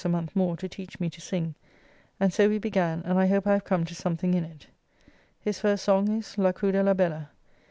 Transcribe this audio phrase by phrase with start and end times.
[0.03, 1.53] a month more to teach me to sing,
[2.19, 4.65] and so we began, and I hope I have come to something in it.
[5.39, 7.29] His first song is "La cruda la bella."